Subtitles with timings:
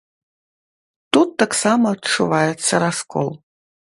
[1.17, 3.29] Тут таксама адчуваецца раскол.